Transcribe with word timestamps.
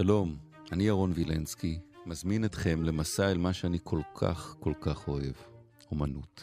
שלום, 0.00 0.36
אני 0.72 0.84
ירון 0.84 1.12
וילנסקי, 1.14 1.78
מזמין 2.06 2.44
אתכם 2.44 2.82
למסע 2.82 3.30
אל 3.30 3.38
מה 3.38 3.52
שאני 3.52 3.78
כל 3.84 4.00
כך 4.14 4.56
כל 4.60 4.72
כך 4.80 5.08
אוהב, 5.08 5.32
אומנות. 5.90 6.42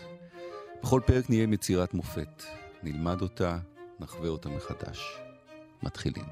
בכל 0.83 1.01
פרק 1.05 1.29
נהיה 1.29 1.43
עם 1.43 1.53
יצירת 1.53 1.93
מופת, 1.93 2.43
נלמד 2.83 3.21
אותה, 3.21 3.57
נחווה 3.99 4.29
אותה 4.29 4.49
מחדש. 4.49 5.17
מתחילים. 5.83 6.25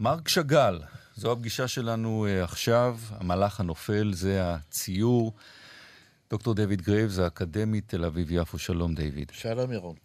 מרק 0.00 0.28
שאגאל, 0.28 0.80
זו 1.14 1.32
הפגישה 1.32 1.68
שלנו 1.68 2.26
אה, 2.26 2.44
עכשיו, 2.44 2.98
המלאך 3.10 3.60
הנופל, 3.60 4.10
זה 4.14 4.54
הציור. 4.54 5.32
דוקטור 6.30 6.54
דיוויד 6.54 6.82
גרייבס, 6.82 7.18
האקדמית 7.18 7.88
תל 7.88 8.04
אביב-יפו, 8.04 8.58
שלום 8.58 8.94
דיוויד. 8.94 9.30
שלום 9.34 9.72
ירון. 9.72 9.96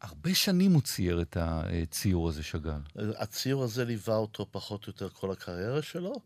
הרבה 0.00 0.34
שנים 0.34 0.72
הוא 0.72 0.82
צייר 0.82 1.22
את 1.22 1.36
הציור 1.40 2.28
הזה, 2.28 2.42
שאגאל. 2.42 2.80
הציור 2.96 3.64
הזה 3.64 3.84
ליווה 3.84 4.16
אותו 4.16 4.46
פחות 4.50 4.86
או 4.86 4.90
יותר 4.90 5.08
כל 5.08 5.32
הקריירה 5.32 5.82
שלו. 5.82 6.20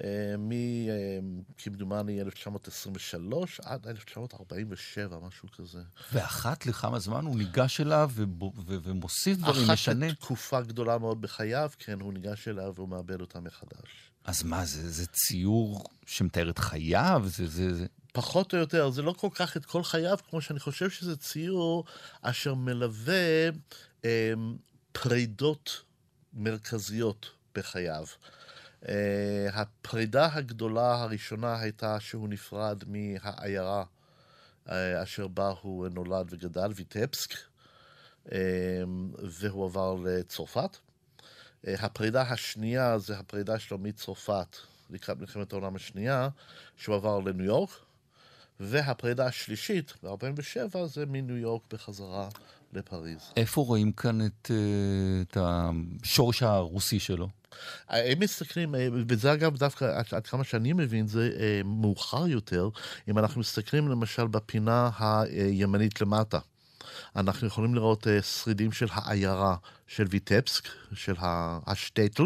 אה, 0.00 0.34
מכמדומני 0.38 2.20
1923 2.20 3.60
עד 3.64 3.86
1947, 3.88 5.18
משהו 5.18 5.48
כזה. 5.50 5.78
ואחת 6.12 6.66
לכמה 6.66 6.98
זמן 6.98 7.24
הוא 7.24 7.36
ניגש 7.36 7.80
אליו 7.80 8.10
ומוסיף 8.66 9.38
דברים, 9.38 9.70
משנה. 9.70 10.06
אחת 10.06 10.12
לתקופה 10.12 10.60
גדולה 10.60 10.98
מאוד 10.98 11.20
בחייו, 11.20 11.70
כן, 11.78 12.00
הוא 12.00 12.12
ניגש 12.12 12.48
אליו 12.48 12.72
והוא 12.74 12.88
מאבד 12.88 13.20
אותה 13.20 13.40
מחדש. 13.40 14.12
אז 14.24 14.42
מה, 14.42 14.64
זה, 14.64 14.90
זה 14.90 15.06
ציור 15.06 15.84
שמתאר 16.06 16.50
את 16.50 16.58
חייו? 16.58 17.22
זה, 17.26 17.46
זה, 17.46 17.74
זה... 17.74 17.86
פחות 18.12 18.54
או 18.54 18.58
יותר, 18.58 18.90
זה 18.90 19.02
לא 19.02 19.12
כל 19.12 19.28
כך 19.34 19.56
את 19.56 19.64
כל 19.64 19.82
חייו, 19.82 20.18
כמו 20.30 20.40
שאני 20.40 20.60
חושב 20.60 20.90
שזה 20.90 21.16
ציור 21.16 21.84
אשר 22.22 22.54
מלווה 22.54 23.48
אה, 24.04 24.32
פרידות 24.92 25.82
מרכזיות 26.32 27.30
בחייו. 27.54 28.04
אה, 28.88 29.48
הפרידה 29.52 30.28
הגדולה 30.32 31.02
הראשונה 31.02 31.60
הייתה 31.60 32.00
שהוא 32.00 32.28
נפרד 32.28 32.82
מהעיירה 32.86 33.84
אה, 34.70 35.02
אשר 35.02 35.28
בה 35.28 35.52
הוא 35.62 35.88
נולד 35.88 36.26
וגדל, 36.30 36.70
ויטפסק, 36.74 37.34
אה, 38.32 38.38
והוא 39.22 39.64
עבר 39.64 39.96
לצרפת. 40.04 40.76
הפרידה 41.64 42.22
השנייה 42.22 42.98
זה 42.98 43.18
הפרידה 43.18 43.58
שלו 43.58 43.78
מצרפת 43.78 44.56
לקראת 44.90 45.18
מלחמת 45.18 45.52
העולם 45.52 45.76
השנייה, 45.76 46.28
שהוא 46.76 46.94
עבר 46.94 47.18
לניו 47.18 47.44
יורק. 47.44 47.70
והפרידה 48.60 49.26
השלישית, 49.26 49.92
ב-47, 50.02 50.86
זה 50.86 51.06
מניו 51.06 51.36
יורק 51.36 51.62
בחזרה 51.72 52.28
לפריז. 52.72 53.32
איפה 53.36 53.60
רואים 53.60 53.92
כאן 53.92 54.26
את, 54.26 54.50
את 55.22 55.36
השורש 55.40 56.42
הרוסי 56.42 56.98
שלו? 56.98 57.28
הם 57.88 58.18
מסתכלים, 58.20 58.74
אה, 58.74 58.88
וזה 59.08 59.32
אגב 59.32 59.56
דווקא, 59.56 60.00
עד 60.12 60.26
כמה 60.26 60.44
שאני 60.44 60.72
מבין, 60.72 61.06
זה 61.06 61.30
אה, 61.40 61.60
מאוחר 61.64 62.26
יותר, 62.26 62.68
אם 63.08 63.18
אנחנו 63.18 63.40
מסתכלים 63.40 63.88
למשל 63.88 64.26
בפינה 64.26 64.90
הימנית 64.98 66.00
למטה. 66.00 66.38
אנחנו 67.16 67.46
יכולים 67.46 67.74
לראות 67.74 68.06
אה, 68.06 68.22
שרידים 68.22 68.72
של 68.72 68.86
העיירה 68.90 69.56
של 69.86 70.04
ויטפסק, 70.10 70.64
של 70.94 71.14
השטייטל. 71.66 72.24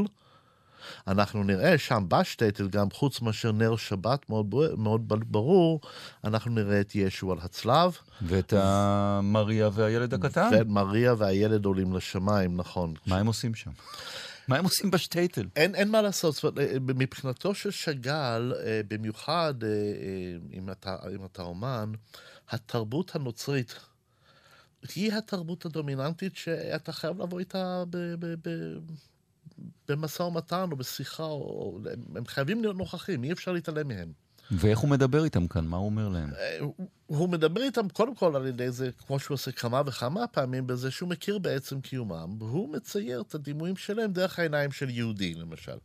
אנחנו 1.07 1.43
נראה 1.43 1.79
שם 1.79 2.05
בשטייטל 2.09 2.69
גם, 2.69 2.91
חוץ 2.91 3.21
מאשר 3.21 3.53
נר 3.53 3.77
שבת 3.77 4.31
מאוד, 4.31 4.55
מאוד 4.79 5.33
ברור, 5.33 5.81
אנחנו 6.25 6.51
נראה 6.51 6.81
את 6.81 6.95
ישו 6.95 7.33
על 7.33 7.39
הצלב. 7.43 7.97
ואת 8.23 8.53
המריה 8.57 9.69
והילד 9.73 10.15
הקטן. 10.15 10.51
ואת 10.53 10.67
מריה 10.67 11.15
והילד 11.19 11.65
עולים 11.65 11.93
לשמיים, 11.93 12.57
נכון. 12.57 12.95
מה 13.07 13.17
הם 13.19 13.27
עושים 13.27 13.55
שם? 13.55 13.71
מה 14.49 14.57
הם 14.57 14.65
עושים 14.65 14.91
בשטייטל? 14.91 15.47
אין, 15.57 15.75
אין 15.75 15.91
מה 15.91 16.03
לעשות, 16.03 16.35
זאת 16.35 16.45
אומרת, 16.45 16.59
אה, 16.59 16.79
מבחינתו 16.81 17.55
של 17.55 17.71
שאגאל, 17.71 18.53
אה, 18.53 18.81
במיוחד 18.89 19.55
אה, 19.65 19.69
אם 20.53 20.71
אתה, 20.71 20.97
אם 21.15 21.25
אתה 21.25 21.43
אומן, 21.43 21.93
התרבות 22.51 23.17
הנוצרית 23.17 23.75
היא 24.95 25.13
התרבות 25.13 25.67
הדומיננטית 25.67 26.37
שאתה 26.37 26.93
חייב 26.93 27.23
לבוא 27.23 27.41
איתה 27.41 27.85
ב, 27.91 27.97
ב, 27.97 28.35
ב, 28.49 28.51
במשא 29.89 30.23
ומתן 30.23 30.69
או 30.73 30.77
בשיחה, 30.77 31.23
או, 31.23 31.79
הם 32.17 32.27
חייבים 32.27 32.61
להיות 32.61 32.77
נוכחים, 32.77 33.25
אי 33.25 33.33
אפשר 33.33 33.53
להתעלם 33.53 33.89
מהם. 33.89 34.13
ואיך 34.51 34.79
הוא 34.79 34.91
מדבר 34.91 35.25
איתם 35.25 35.49
כאן? 35.49 35.67
מה 35.67 35.77
הוא 35.77 35.87
אומר 35.87 36.09
להם? 36.09 36.31
אה, 36.35 36.59
הוא 37.07 37.29
מדבר 37.29 37.63
איתם 37.63 37.89
קודם 37.89 38.15
כל 38.15 38.37
על 38.37 38.47
ידי 38.47 38.71
זה, 38.71 38.91
כמו 39.07 39.19
שהוא 39.19 39.35
עושה 39.35 39.53
כמה 39.53 39.83
וכמה 39.87 40.27
פעמים, 40.27 40.67
בזה 40.67 40.91
שהוא 40.91 41.09
מכיר 41.09 41.39
בעצם 41.39 41.81
קיומם, 41.81 42.37
והוא 42.39 42.73
מצייר 42.73 43.21
את 43.21 43.35
הדימויים 43.35 43.77
שלהם 43.77 44.13
דרך 44.13 44.39
העיניים 44.39 44.73
של 44.73 44.91
יהודי, 44.91 45.35
למשל. 45.35 45.77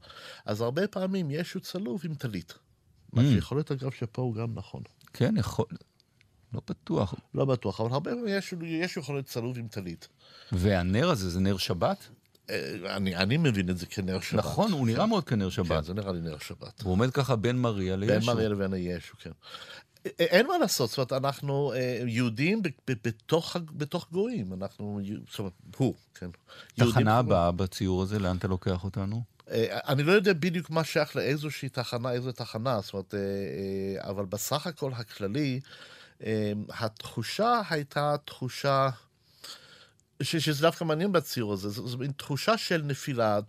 אז 0.46 0.62
הרבה 0.62 0.88
פעמים 0.88 1.32
ישו 1.32 1.60
צלוב 1.60 2.02
עם 2.06 2.16
טלית. 2.16 2.54
מה 3.14 3.22
mm. 3.22 3.26
שיכול 3.26 3.58
להיות, 3.58 3.72
אגב, 3.72 3.92
שפה 3.92 4.22
הוא 4.22 4.36
גם 4.36 4.54
נכון. 4.56 4.84
כן, 5.14 5.38
יכול... 5.38 5.66
לא 6.54 6.62
בטוח. 6.70 7.14
לא 7.34 7.46
בטוח, 7.46 7.82
אבל 7.82 7.92
הרבה 7.92 8.12
פעמים 8.12 8.28
יש 8.62 8.98
יכול 8.98 9.16
להיות 9.16 9.26
צלוב 9.26 9.58
עם 9.58 9.68
טלית. 9.68 10.08
והנר 10.52 11.10
הזה 11.10 11.30
זה 11.30 11.40
נר 11.40 11.58
שבת? 11.58 12.10
אה, 12.52 12.96
אני, 12.96 13.16
אני 13.16 13.38
מבין 13.38 13.70
את 13.70 13.78
זה 13.78 13.86
כנר 13.86 14.20
שבת. 14.20 14.40
נכון, 14.40 14.72
הוא 14.72 14.88
נראה 14.88 15.06
מאוד 15.06 15.24
כנר 15.24 15.50
שבת. 15.50 15.68
כן, 15.68 15.84
זה 15.84 15.94
נראה 15.94 16.12
לי 16.12 16.22
נר 16.22 16.38
שבת. 16.38 16.82
הוא 16.82 16.92
עומד 16.92 17.12
ככה 17.12 17.36
בין 17.36 17.58
מריה 17.58 17.96
לישו. 17.96 18.14
בין 18.14 18.24
מריה 18.26 18.50
לבין 18.50 18.74
הישו, 18.74 19.18
כן. 19.18 19.32
אה, 20.06 20.12
אין 20.20 20.48
מה 20.48 20.58
לעשות, 20.58 20.90
זאת 20.90 20.98
אומרת, 20.98 21.26
אנחנו 21.26 21.74
אה, 21.74 22.04
יהודים 22.08 22.62
בתוך, 22.88 23.56
בתוך 23.72 24.08
גויים, 24.12 24.54
אנחנו, 24.54 25.00
זאת 25.30 25.40
אומרת, 25.40 25.54
הוא, 25.78 25.94
כן. 26.16 26.30
תחנה 26.76 27.18
הבאה 27.18 27.52
בציור 27.52 28.04
הזה, 28.04 28.20
לאן 28.20 28.38
אתה 28.38 28.48
לוקח 28.48 28.84
אותנו? 28.84 29.24
אני 29.88 30.04
לא 30.04 30.12
יודע 30.12 30.34
בדיוק 30.34 30.70
מה 30.70 30.84
שייך 30.84 31.16
לאיזושהי 31.16 31.70
תחנה, 31.70 32.12
איזו 32.12 32.32
תחנה, 32.32 32.82
זאת 32.82 32.94
אומרת, 32.94 33.14
אבל 33.98 34.26
בסך 34.26 34.68
הכל 34.68 34.92
הכללי, 34.94 35.60
התחושה 36.70 37.62
הייתה 37.70 38.16
תחושה... 38.26 38.90
שזה 40.24 40.62
דווקא 40.62 40.84
מעניין 40.84 41.12
בציור 41.12 41.54
הזה, 41.54 41.70
זו 41.70 41.98
מין 41.98 42.12
תחושה 42.12 42.58
של 42.58 42.82
נפילה. 42.82 43.40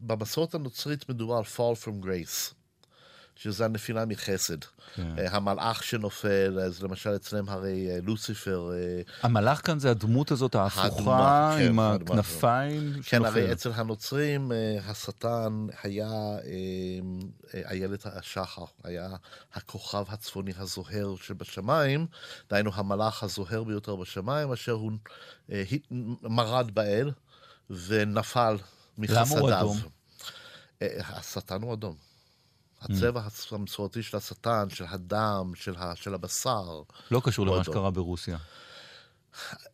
במסורת 0.00 0.54
הנוצרית 0.54 1.08
מדובר 1.08 1.34
על 1.34 1.44
fall 1.56 1.84
from 1.84 2.04
grace. 2.04 2.59
שזה 3.42 3.64
הנפילה 3.64 4.06
מחסד. 4.06 4.64
כן. 4.94 5.16
Uh, 5.16 5.30
המלאך 5.30 5.84
שנופל, 5.84 6.58
אז 6.64 6.82
למשל 6.82 7.16
אצלם 7.16 7.48
הרי 7.48 7.88
uh, 7.88 8.06
לוסיפר... 8.06 8.70
Uh, 8.70 9.10
המלאך 9.22 9.66
כאן 9.66 9.78
זה 9.78 9.90
הדמות 9.90 10.30
הזאת 10.30 10.54
ההפוכה, 10.54 11.56
כן, 11.58 11.66
עם 11.66 11.80
הכנפיים 11.80 12.94
כן, 12.94 13.02
שנופל. 13.02 13.28
הרי 13.28 13.52
אצל 13.52 13.72
הנוצרים 13.74 14.52
השטן 14.86 15.66
היה 15.82 16.10
איילת 17.54 18.06
השחר, 18.06 18.64
היה 18.84 19.08
הכוכב 19.54 20.04
הצפוני 20.08 20.52
הזוהר 20.56 21.16
שבשמיים, 21.16 22.06
דהיינו 22.50 22.70
המלאך 22.74 23.22
הזוהר 23.22 23.64
ביותר 23.64 23.96
בשמיים, 23.96 24.52
אשר 24.52 24.72
הוא 24.72 24.92
מרד 26.22 26.70
באל 26.70 27.10
ונפל 27.70 28.56
מחסדיו. 28.98 29.26
למה 29.26 29.40
הוא 29.40 29.50
אדום? 29.50 29.78
השטן 31.00 31.62
הוא 31.62 31.74
אדום. 31.74 32.09
הצבע 32.80 33.22
המסורתי 33.50 34.02
של 34.02 34.16
השטן, 34.16 34.70
של 34.70 34.84
הדם, 34.88 35.52
של, 35.54 35.74
ה, 35.76 35.96
של 35.96 36.14
הבשר. 36.14 36.82
לא 37.10 37.20
קשור 37.24 37.46
למה 37.46 37.64
שקרה 37.64 37.90
ברוסיה. 37.90 38.38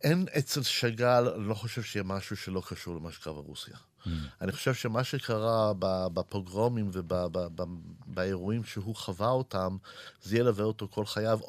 אין 0.02 0.26
אצל 0.38 0.62
שאגאל, 0.62 1.36
לא 1.36 1.54
חושב 1.54 1.82
שיהיה 1.82 2.04
משהו 2.04 2.36
שלא 2.36 2.62
קשור 2.66 2.96
למה 2.96 3.12
שקרה 3.12 3.32
ברוסיה. 3.32 3.76
Mm. 3.76 4.08
אני 4.40 4.52
חושב 4.52 4.74
שמה 4.74 5.04
שקרה 5.04 5.72
בפוגרומים 6.14 6.90
ובאירועים 6.92 8.64
שהוא 8.64 8.96
חווה 8.96 9.28
אותם, 9.28 9.76
זה 10.22 10.38
ילווה 10.38 10.64
אותו 10.64 10.88
כל 10.88 11.06
חייו. 11.06 11.40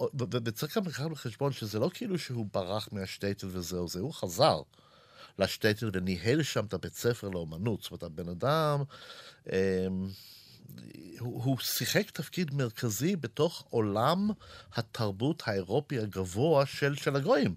וצריך 0.45 0.77
גם 0.77 0.85
לקחת 0.85 1.11
בחשבון 1.11 1.51
שזה 1.51 1.79
לא 1.79 1.89
כאילו 1.93 2.19
שהוא 2.19 2.47
ברח 2.53 2.89
מהשטייטל 2.91 3.47
וזהו 3.51 3.87
זה, 3.87 3.99
הוא 3.99 4.13
חזר 4.13 4.61
לשטייטל 5.39 5.89
וניהל 5.93 6.43
שם 6.43 6.65
את 6.65 6.73
הבית 6.73 6.95
ספר 6.95 7.29
לאומנות. 7.29 7.81
זאת 7.81 7.91
אומרת, 7.91 8.03
הבן 8.03 8.29
אדם... 8.29 8.83
הוא 11.19 11.57
שיחק 11.59 12.11
תפקיד 12.11 12.53
מרכזי 12.53 13.15
בתוך 13.15 13.65
עולם 13.69 14.29
התרבות 14.73 15.43
האירופי 15.45 15.99
הגבוה 15.99 16.65
של, 16.65 16.95
של 16.95 17.15
הגויים. 17.15 17.55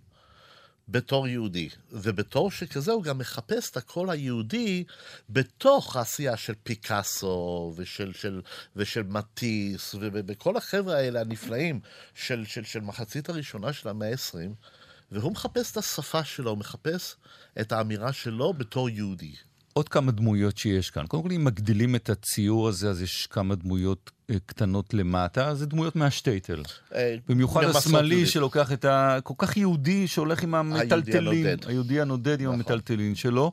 בתור 0.91 1.29
יהודי, 1.29 1.69
ובתור 1.93 2.51
שכזה 2.51 2.93
הוא 2.93 3.03
גם 3.03 3.19
מחפש 3.19 3.71
את 3.71 3.77
הקול 3.77 4.11
היהודי 4.11 4.85
בתוך 5.31 5.97
העשייה 5.97 6.37
של 6.37 6.55
פיקאסו 6.63 7.73
ושל, 7.77 8.13
של, 8.13 8.41
ושל 8.77 9.03
מטיס 9.03 9.95
ובכל 9.95 10.57
החבר'ה 10.57 10.97
האלה 10.97 11.21
הנפלאים 11.21 11.81
של, 12.15 12.45
של, 12.45 12.65
של 12.65 12.81
מחצית 12.81 13.29
הראשונה 13.29 13.73
של 13.73 13.89
המאה 13.89 14.11
ה-20, 14.11 14.69
והוא 15.13 15.33
מחפש 15.33 15.73
את 15.73 15.77
השפה 15.77 16.25
שלו, 16.25 16.51
הוא 16.51 16.59
מחפש 16.59 17.17
את 17.61 17.73
האמירה 17.73 18.13
שלו 18.13 18.53
בתור 18.53 18.91
יהודי. 18.91 19.35
עוד 19.81 19.89
כמה 19.89 20.13
דמויות 20.13 20.59
שיש 20.59 20.91
כאן. 20.91 21.07
קודם 21.07 21.23
כל, 21.23 21.33
אם 21.33 21.45
מגדילים 21.45 21.95
את 21.95 22.11
הציור 22.11 22.69
הזה, 22.69 22.91
אז 22.91 23.03
יש 23.03 23.27
כמה 23.27 23.55
דמויות 23.55 24.11
אה, 24.31 24.37
קטנות 24.47 24.95
למטה, 24.95 25.55
זה 25.55 25.67
דמויות 25.67 25.97
מהשטייטל. 25.97 26.63
אה, 26.95 27.17
במיוחד 27.29 27.65
השמאלי. 27.65 28.27
שלוקח 28.27 28.73
את 28.73 28.85
ה... 28.85 29.19
כל 29.25 29.35
כך 29.39 29.57
יהודי 29.57 30.07
שהולך 30.09 30.43
עם 30.43 30.55
המטלטלין. 30.55 31.47
הנודד. 31.47 31.69
היהודי 31.69 32.01
הנודד 32.01 32.41
עם 32.41 32.47
נכון. 32.47 32.55
המטלטלין 32.55 33.15
שלו. 33.15 33.53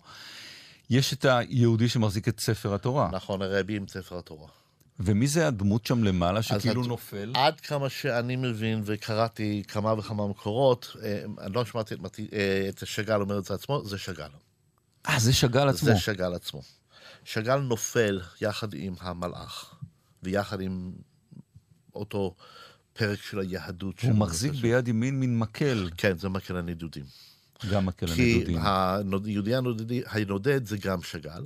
יש 0.90 1.14
את 1.14 1.26
היהודי 1.26 1.90
שמחזיק 1.90 2.28
את 2.28 2.40
ספר 2.40 2.74
התורה. 2.74 3.10
נכון, 3.12 3.42
הרבי 3.42 3.76
עם 3.76 3.88
ספר 3.88 4.18
התורה. 4.18 4.48
ומי 5.00 5.28
זה 5.28 5.48
הדמות 5.48 5.86
שם 5.86 6.04
למעלה 6.04 6.42
שכאילו 6.42 6.82
הד- 6.82 6.88
נופל? 6.88 7.32
עד 7.36 7.60
כמה 7.62 7.90
שאני 7.90 8.36
מבין, 8.36 8.82
וקראתי 8.86 9.64
כמה 9.68 9.94
וכמה 9.94 10.28
מקורות, 10.28 10.96
אה, 11.04 11.22
אני 11.42 11.54
לא 11.54 11.66
שמעתי 11.66 11.94
את 11.96 12.00
את 12.70 12.88
שאגאל 12.88 13.22
אומר 13.22 13.40
את 13.40 13.46
זה 13.46 13.54
עצמו, 13.54 13.86
זה 13.86 13.98
שאגאל. 13.98 14.30
אה, 15.08 15.20
זה 15.20 15.34
שאגאל 15.34 15.70
עצמו. 15.70 15.90
זה 15.90 15.98
שאגאל 15.98 16.34
עצמו. 16.34 16.62
שאגאל 17.24 17.60
נופל 17.62 18.22
יחד 18.42 18.74
עם 18.74 18.94
המלאך, 19.00 19.76
ויחד 20.24 20.62
עם 20.62 20.92
אותו 21.96 22.36
פרק 22.94 23.22
של 23.22 23.40
היהדות. 23.40 24.00
הוא 24.02 24.16
מחזיק. 24.16 24.54
ביד 24.54 24.88
ימין 24.88 25.20
מין 25.20 25.40
מקל, 25.40 25.90
כן, 25.98 26.18
זה 26.18 26.30
מקל 26.30 26.58
הנדודים. 26.58 27.06
גם 27.72 27.86
מקל 27.86 28.08
כי 28.08 28.36
הנדודים. 28.58 28.62
היהודי 29.26 29.56
הנודד- 30.10 30.66
זה 30.66 30.78
גם 30.78 31.02
שאגאל, 31.02 31.46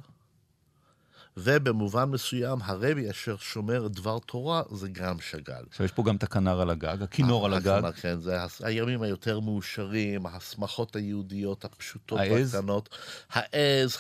ובמובן 1.37 2.03
מסוים 2.03 2.59
הרבי 2.63 3.09
אשר 3.11 3.37
שומר 3.37 3.87
דבר 3.87 4.19
תורה 4.19 4.61
זה 4.71 4.89
גם 4.89 5.19
שאגאל. 5.19 5.63
עכשיו 5.69 5.85
יש 5.85 5.91
פה 5.91 6.03
גם 6.03 6.15
את 6.15 6.23
הכנר 6.23 6.61
על 6.61 6.69
הגג, 6.69 6.97
הכינור 7.03 7.45
על 7.45 7.53
הגג. 7.53 7.67
הכנר, 7.67 7.91
כן, 7.91 8.19
זה 8.19 8.37
הימים 8.63 9.01
היותר 9.01 9.39
מאושרים, 9.39 10.25
השמחות 10.25 10.95
היהודיות 10.95 11.65
הפשוטות 11.65 12.19
העז? 12.19 12.55
והקטנות. 12.55 12.89
העז, 13.31 13.97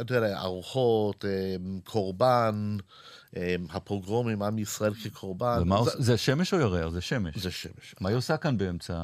אתה 0.00 0.14
יודע, 0.14 0.38
ארוחות, 0.40 1.24
אמ, 1.24 1.80
קורבן, 1.84 2.76
הפוגרומים, 3.70 4.42
עם 4.42 4.58
ישראל 4.58 4.94
כקורבן. 4.94 5.58
ומה 5.62 5.84
זה- 5.84 5.90
עוש- 5.90 6.00
זה 6.00 6.16
שמש 6.16 6.54
או 6.54 6.58
ירח? 6.60 6.88
זה 6.92 7.00
שמש. 7.00 7.38
זה 7.38 7.50
שמש. 7.50 7.94
מה 8.00 8.08
היא 8.08 8.16
עושה 8.16 8.36
כאן 8.36 8.58
באמצע 8.58 8.94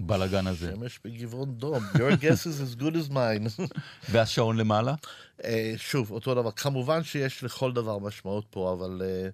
הבלאגן 0.00 0.46
הזה? 0.46 0.72
שמש 0.76 1.00
בגבעון 1.04 1.54
דום. 1.54 1.84
Your 1.94 2.16
guess 2.20 2.42
is 2.46 2.78
as 2.78 2.80
good 2.82 2.94
as 2.94 3.10
mine. 3.12 3.62
והשעון 4.10 4.56
למעלה? 4.56 4.94
אה, 5.44 5.74
שוב, 5.76 6.10
אותו 6.10 6.34
דבר. 6.34 6.50
כמובן 6.50 7.02
שיש 7.04 7.44
לכל 7.44 7.72
דבר 7.72 7.98
משמעות 7.98 8.46
פה, 8.50 8.72
אבל 8.78 9.02
אה, 9.04 9.28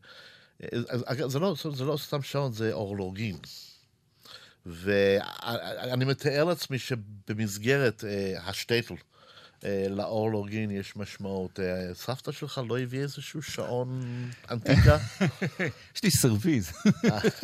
אז- 0.89 1.33
זה 1.33 1.39
לא, 1.39 1.55
זה 1.75 1.85
לא 1.85 1.97
סתם 1.97 2.23
שעון, 2.23 2.53
זה 2.53 2.73
אורלוגין. 2.73 3.37
ואני 4.67 6.05
מתאר 6.05 6.45
לעצמי 6.45 6.79
שבמסגרת 6.79 8.05
אה, 8.05 8.49
השטייטל, 8.49 8.95
לאורלוגין 9.91 10.71
יש 10.71 10.97
משמעות. 10.97 11.59
סבתא 11.95 12.33
שלך 12.33 12.61
לא 12.69 12.79
הביא 12.79 13.01
איזשהו 13.01 13.43
שעון 13.43 14.03
אנטיקה? 14.51 14.99
יש 15.97 16.03
לי 16.03 16.11
סרוויז. 16.11 16.73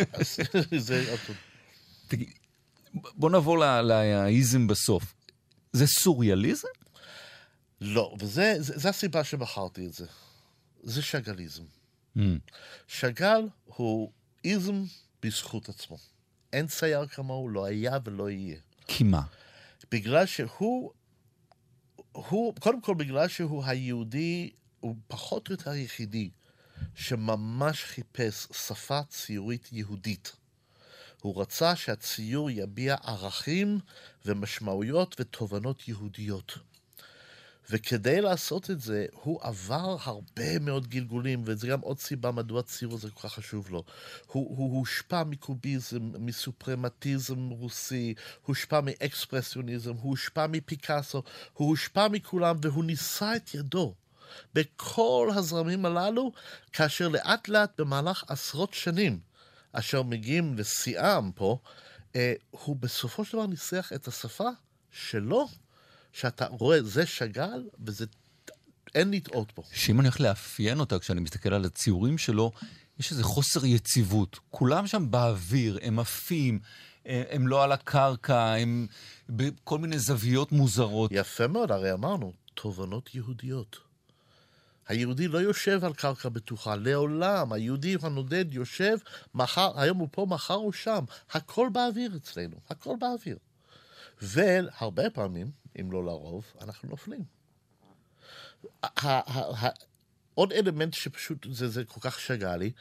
זה 0.79 1.05
אותו. 1.12 1.32
בוא 3.14 3.30
נעבור 3.30 3.58
לאיזם 3.58 4.66
בסוף. 4.66 5.14
זה 5.72 5.86
סוריאליזם? 5.86 6.68
לא, 7.80 8.16
וזה 8.20 8.54
זה, 8.58 8.78
זה 8.78 8.88
הסיבה 8.88 9.24
שבחרתי 9.24 9.86
את 9.86 9.92
זה. 9.92 10.06
זה 10.82 11.02
שאגליזם. 11.02 11.62
Mm. 12.16 12.20
שאגל 12.86 13.48
הוא 13.64 14.12
איזם 14.44 14.84
בזכות 15.22 15.68
עצמו. 15.68 15.96
אין 16.52 16.66
צייר 16.66 17.06
כמוהו, 17.06 17.48
לא 17.48 17.64
היה 17.64 17.98
ולא 18.04 18.30
יהיה. 18.30 18.56
כי 18.86 19.04
מה? 19.04 19.22
בגלל 19.90 20.26
שהוא, 20.26 20.92
הוא, 22.12 22.54
קודם 22.60 22.80
כל 22.80 22.94
בגלל 22.94 23.28
שהוא 23.28 23.64
היהודי, 23.64 24.50
הוא 24.80 24.96
פחות 25.06 25.48
או 25.48 25.52
יותר 25.52 25.70
היחידי 25.70 26.30
שממש 26.94 27.84
חיפש 27.84 28.46
שפה 28.52 29.00
ציורית 29.08 29.68
יהודית. 29.72 30.36
הוא 31.23 31.41
רצה 31.41 31.76
שהציור 31.76 32.50
יביע 32.50 32.97
ערכים 33.03 33.79
ומשמעויות 34.25 35.17
ותובנות 35.20 35.88
יהודיות. 35.88 36.59
וכדי 37.70 38.20
לעשות 38.20 38.70
את 38.70 38.81
זה, 38.81 39.06
הוא 39.12 39.41
עבר 39.43 39.97
הרבה 40.00 40.59
מאוד 40.59 40.87
גלגולים, 40.87 41.43
וזה 41.44 41.69
גם 41.69 41.81
עוד 41.81 41.99
סיבה 41.99 42.31
מדוע 42.31 42.61
הציור 42.61 42.94
הזה 42.94 43.11
כל 43.11 43.29
כך 43.29 43.35
חשוב 43.35 43.70
לו. 43.70 43.85
הוא, 44.26 44.56
הוא 44.56 44.79
הושפע 44.79 45.25
מקוביזם, 45.25 46.12
מסופרמטיזם 46.19 47.49
רוסי, 47.49 48.15
הושפע 48.43 48.81
מאקספרסיוניזם, 48.81 49.94
הוא 49.94 50.11
הושפע 50.11 50.47
מפיקאסו, 50.47 51.23
הוא 51.53 51.69
הושפע 51.69 52.09
מכולם, 52.09 52.56
והוא 52.62 52.85
נישא 52.85 53.32
את 53.37 53.55
ידו 53.55 53.94
בכל 54.55 55.31
הזרמים 55.35 55.87
הללו, 55.87 56.32
כאשר 56.73 57.09
לאט 57.09 57.49
לאט 57.49 57.81
במהלך 57.81 58.25
עשרות 58.29 58.75
שנים, 58.75 59.27
אשר 59.78 60.02
מגיעים 60.02 60.58
לשיאם 60.58 61.32
פה, 61.32 61.58
אה, 62.16 62.32
הוא 62.50 62.76
בסופו 62.76 63.25
של 63.25 63.32
דבר 63.32 63.46
ניסח 63.46 63.92
את 63.94 64.08
השפה 64.08 64.48
שלו, 64.90 65.48
שאתה 66.12 66.46
רואה, 66.46 66.82
זה 66.82 67.06
שאגאל, 67.06 67.69
וזה... 67.86 68.06
אין 68.94 69.10
לטעות 69.10 69.52
בו. 69.56 69.62
שאם 69.72 70.00
אני 70.00 70.08
הולך 70.08 70.20
לאפיין 70.20 70.80
אותה, 70.80 70.98
כשאני 70.98 71.20
מסתכל 71.20 71.54
על 71.54 71.64
הציורים 71.64 72.19
שלו, 72.19 72.52
יש 72.98 73.10
איזה 73.10 73.22
חוסר 73.22 73.66
יציבות. 73.66 74.38
כולם 74.50 74.86
שם 74.86 75.10
באוויר, 75.10 75.78
הם 75.82 75.98
עפים, 75.98 76.60
אה, 77.06 77.22
הם 77.31 77.48
לא 77.48 77.64
על 77.64 77.72
הקרקע, 77.72 78.54
הם 78.54 78.86
בכל 79.28 79.78
מיני 79.78 79.98
זוויות 79.98 80.52
מוזרות. 80.52 81.10
יפה 81.14 81.46
מאוד, 81.46 81.70
הרי 81.70 81.92
אמרנו, 81.92 82.32
תובנות 82.54 83.14
יהודיות. 83.14 83.88
היהודי 84.88 85.29
לא 85.29 85.38
יושב 85.38 85.85
על 85.85 85.94
קרקע 85.94 86.29
בטוחה, 86.29 86.76
לעולם. 86.76 87.52
היהודי 87.52 87.96
הנודד 88.02 88.55
יושב, 88.55 88.96
מחר, 89.35 89.81
היום 89.81 89.99
הוא 89.99 90.08
פה, 90.11 90.26
מחר 90.29 90.55
הוא 90.55 90.73
שם. 90.73 91.05
הכל 91.31 91.69
באוויר 91.73 92.17
אצלנו, 92.17 92.56
הכל 92.69 92.96
באוויר. 93.00 93.38
והרבה 94.23 95.11
פעמים, 95.11 95.50
אם 95.81 95.93
לא 95.93 96.05
לרוב, 96.05 96.44
אנחנו 96.61 96.88
נופלים. 96.88 97.25
עוד 100.35 100.52
אלמנט 100.52 100.94
שפשוט 100.94 101.46
זה, 101.50 101.69
זה 101.69 101.84
כל 101.84 102.00
כך 102.00 102.20
שגע 102.20 102.56
לי, 102.56 102.73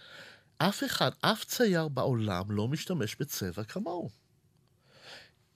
אף 0.58 0.84
אחד, 0.84 1.12
אף 1.22 1.44
צייר 1.44 1.88
בעולם 1.88 2.52
לא 2.52 2.68
משתמש 2.68 3.16
בצבע 3.16 3.64
כמוהו. 3.64 4.10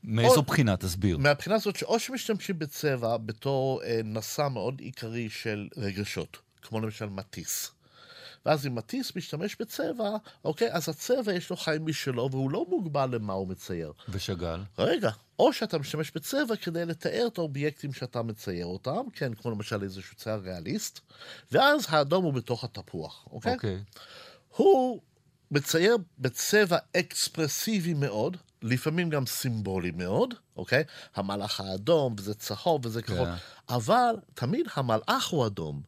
מאיזו 0.03 0.35
עוד- 0.35 0.45
בחינה? 0.45 0.77
תסביר. 0.77 1.17
מהבחינה 1.17 1.55
הזאת 1.55 1.75
שאו 1.75 1.99
שמשתמשים 1.99 2.59
בצבע 2.59 3.17
בתור 3.17 3.83
אה, 3.83 3.99
נשא 4.03 4.47
מאוד 4.51 4.79
עיקרי 4.79 5.29
של 5.29 5.67
רגשות, 5.77 6.37
כמו 6.61 6.79
למשל 6.79 7.05
מטיס. 7.05 7.71
ואז 8.45 8.67
אם 8.67 8.75
מטיס 8.75 9.15
משתמש 9.15 9.55
בצבע, 9.59 10.09
אוקיי, 10.45 10.71
אז 10.71 10.89
הצבע 10.89 11.33
יש 11.33 11.49
לו 11.49 11.57
חיים 11.57 11.85
משלו 11.85 12.29
והוא 12.31 12.51
לא 12.51 12.65
מוגבל 12.69 13.09
למה 13.15 13.33
הוא 13.33 13.47
מצייר. 13.47 13.93
ושאגאל? 14.09 14.59
רגע, 14.77 15.09
או 15.39 15.53
שאתה 15.53 15.77
משתמש 15.77 16.11
בצבע 16.15 16.55
כדי 16.55 16.85
לתאר 16.85 17.27
את 17.27 17.37
האובייקטים 17.37 17.93
שאתה 17.93 18.21
מצייר 18.21 18.65
אותם, 18.65 19.01
כן, 19.13 19.33
כמו 19.33 19.51
למשל 19.51 19.83
איזשהו 19.83 20.15
צייר 20.15 20.35
ריאליסט, 20.35 20.99
ואז 21.51 21.85
האדום 21.89 22.23
הוא 22.23 22.33
בתוך 22.33 22.63
התפוח, 22.63 23.27
אוקיי? 23.31 23.53
אוקיי. 23.53 23.79
הוא 24.57 25.01
מצייר 25.51 25.97
בצבע 26.19 26.77
אקספרסיבי 26.97 27.93
מאוד, 27.93 28.37
לפעמים 28.61 29.09
גם 29.09 29.25
סימבולי 29.25 29.91
מאוד, 29.91 30.33
אוקיי? 30.57 30.83
המלאך 31.15 31.59
האדום, 31.59 32.15
וזה 32.17 32.33
צהוב 32.33 32.85
וזה 32.85 33.01
כחול, 33.01 33.25
כן. 33.25 33.73
אבל 33.75 34.15
תמיד 34.33 34.65
המלאך 34.73 35.27
הוא 35.27 35.45
אדום, 35.45 35.81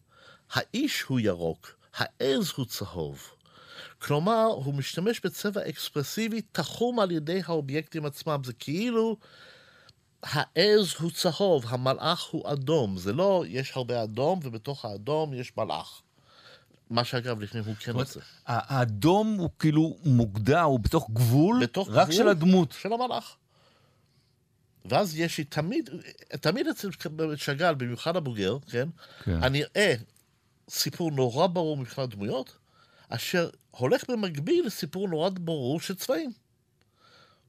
האיש 0.53 1.01
הוא 1.01 1.19
ירוק, 1.19 1.75
העז 1.97 2.51
הוא 2.55 2.65
צהוב. 2.65 3.29
כלומר, 3.99 4.45
הוא 4.45 4.73
משתמש 4.73 5.21
בצבע 5.23 5.69
אקספרסיבי 5.69 6.41
תחום 6.41 6.99
על 6.99 7.11
ידי 7.11 7.41
האובייקטים 7.45 8.05
עצמם. 8.05 8.41
זה 8.45 8.53
כאילו 8.53 9.17
העז 10.23 10.93
הוא 10.99 11.11
צהוב, 11.11 11.65
המלאך 11.67 12.23
הוא 12.23 12.51
אדום. 12.51 12.97
זה 12.97 13.13
לא, 13.13 13.43
יש 13.47 13.71
הרבה 13.75 14.03
אדום, 14.03 14.39
ובתוך 14.43 14.85
האדום 14.85 15.33
יש 15.33 15.57
מלאך. 15.57 16.01
מה 16.93 17.03
שאגב, 17.03 17.41
לפעמים 17.41 17.67
הוא 17.67 17.75
כן 17.75 17.91
עושה. 17.91 18.19
האדום 18.45 19.35
הוא 19.39 19.49
כאילו 19.59 19.97
מוגדר, 20.05 20.61
הוא 20.61 20.79
בתוך 20.79 21.09
גבול, 21.13 21.63
בתוך 21.63 21.89
רק 21.91 22.07
גבול 22.07 22.17
של 22.17 22.27
הדמות. 22.27 22.75
של 22.81 22.93
המלאך. 22.93 23.35
ואז 24.85 25.19
יש 25.19 25.37
לי 25.37 25.43
תמיד, 25.43 25.89
תמיד 26.41 26.67
אצל 26.67 26.89
שאגאל, 27.35 27.75
במיוחד 27.75 28.15
הבוגר, 28.15 28.57
כן? 28.71 28.89
כן. 29.23 29.43
אני 29.43 29.63
אראה 29.63 29.93
סיפור 30.69 31.11
נורא 31.11 31.47
ברור 31.47 31.77
מבחינת 31.77 32.09
דמויות, 32.09 32.57
אשר 33.09 33.49
הולך 33.71 34.09
במקביל 34.09 34.65
לסיפור 34.65 35.07
נורא 35.07 35.29
ברור 35.29 35.79
של 35.79 35.95
צבעים. 35.95 36.31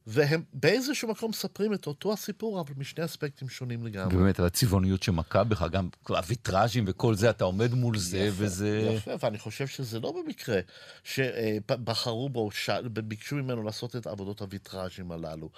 והם 0.07 0.43
באיזשהו 0.53 1.09
מקום 1.09 1.29
מספרים 1.29 1.73
את 1.73 1.87
אותו 1.87 2.13
הסיפור, 2.13 2.61
אבל 2.61 2.73
משני 2.77 3.05
אספקטים 3.05 3.49
שונים 3.49 3.85
לגמרי. 3.85 4.15
ובאמת, 4.15 4.39
על 4.39 4.45
הצבעוניות 4.45 5.03
שמכה 5.03 5.43
בך, 5.43 5.65
גם 5.71 5.89
הוויטראז'ים 6.07 6.85
וכל 6.87 7.15
זה, 7.15 7.29
אתה 7.29 7.43
עומד 7.43 7.73
מול 7.73 7.97
זה, 7.97 8.17
יפה, 8.17 8.43
וזה... 8.43 8.91
יפה, 8.95 9.11
ואני 9.19 9.37
חושב 9.37 9.67
שזה 9.67 9.99
לא 9.99 10.11
במקרה 10.11 10.59
שבחרו 11.03 12.29
בו, 12.29 12.51
ש... 12.51 12.69
ביקשו 12.93 13.35
ממנו 13.35 13.63
לעשות 13.63 13.95
את 13.95 14.07
עבודות 14.07 14.41
הוויטראז'ים 14.41 15.11
הללו. 15.11 15.49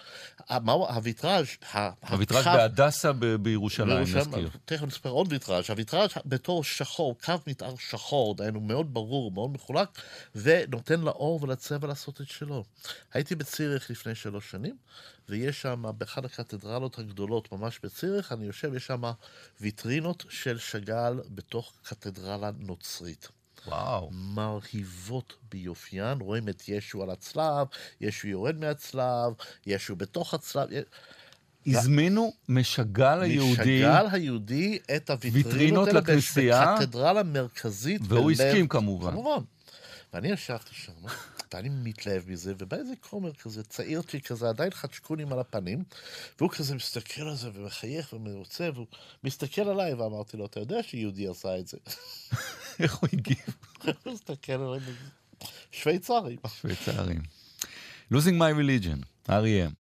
מה, 0.49 0.71
הוויטראז', 0.71 1.47
הוויטראז' 2.09 2.45
בהדסה 2.45 3.13
ב- 3.13 3.25
בירושלים, 3.25 4.01
נזכיר. 4.01 4.49
תכף 4.65 4.83
נספר 4.83 5.09
עוד 5.09 5.33
ויטראז'. 5.33 5.69
הוויטראז' 5.69 6.09
בתור 6.25 6.63
שחור, 6.63 7.17
קו 7.25 7.33
מתאר 7.47 7.75
שחור, 7.79 8.35
דהיינו 8.35 8.59
מאוד 8.59 8.93
ברור, 8.93 9.31
מאוד 9.31 9.51
מחולק, 9.51 9.89
ונותן 10.35 11.01
לאור 11.01 11.43
ולצבע 11.43 11.87
לעשות 11.87 12.21
את 12.21 12.27
שלו. 12.27 12.63
הייתי 13.13 13.35
בציריך 13.35 13.91
לפני 13.91 14.15
שלוש 14.15 14.36
שנים, 14.41 14.77
ויש 15.29 15.61
שם, 15.61 15.83
באחד 15.97 16.25
הקתדרלות 16.25 16.99
הגדולות 16.99 17.51
ממש 17.51 17.79
בציריך, 17.83 18.31
אני 18.31 18.45
יושב, 18.45 18.73
יש 18.73 18.85
שם 18.85 19.01
ויטרינות 19.61 20.25
של 20.29 20.57
שאגאל 20.57 21.19
בתוך 21.29 21.73
קתדרלה 21.83 22.51
נוצרית. 22.59 23.27
וואו. 23.67 24.09
מרהיבות 24.11 25.33
ביופיין, 25.51 26.21
רואים 26.21 26.49
את 26.49 26.63
ישו 26.67 27.03
על 27.03 27.09
הצלב, 27.09 27.67
ישו 28.01 28.27
יורד 28.27 28.59
מהצלב, 28.59 29.33
ישו 29.65 29.95
בתוך 29.95 30.33
הצלב. 30.33 30.69
הזמינו 31.67 32.33
משגל 32.49 33.21
היהודי, 33.21 33.51
משגל 33.61 34.05
היהודי 34.11 34.79
את 34.95 35.09
הוויטרינות 35.09 35.87
האלה 35.87 35.99
לכנסייה, 35.99 36.75
בקתדרלה 36.75 37.23
מרכזית. 37.23 38.01
והוא 38.07 38.31
הסכים 38.31 38.67
כמובן. 38.67 39.11
כמובן. 39.11 39.43
ואני 40.13 40.27
ישבתי 40.27 40.75
שם, 40.75 40.91
ואני 41.53 41.69
מתלהב 41.69 42.29
מזה, 42.29 42.53
ובא 42.57 42.77
איזה 42.77 42.93
כומר 43.01 43.33
כזה, 43.33 43.63
צעירצ'י 43.63 44.21
כזה, 44.21 44.49
עדיין 44.49 44.71
חדשקונים 44.71 45.33
על 45.33 45.39
הפנים, 45.39 45.83
והוא 46.39 46.49
כזה 46.49 46.75
מסתכל 46.75 47.21
על 47.21 47.35
זה 47.35 47.49
ומחייך 47.53 48.13
ומרוצה, 48.13 48.69
והוא 48.73 48.87
מסתכל 49.23 49.61
עליי, 49.61 49.93
ואמרתי 49.93 50.37
לו, 50.37 50.45
אתה 50.45 50.59
יודע 50.59 50.83
שיהודי 50.83 51.27
עשה 51.27 51.59
את 51.59 51.67
זה. 51.67 51.77
איך 52.79 52.95
הוא 52.95 53.09
הגיב? 53.13 53.55
הוא 54.03 54.13
מסתכל 54.13 54.51
עליי, 54.51 54.79
שוויצרים. 55.71 56.37
שוויצרים. 56.61 57.21
Losing 58.13 58.37
my 58.37 58.51
religion, 58.51 59.03
R.E.M. 59.29 59.71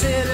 said 0.00 0.29